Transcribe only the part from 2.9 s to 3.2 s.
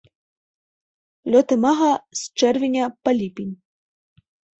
па